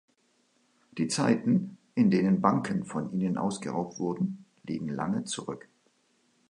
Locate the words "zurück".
5.25-5.69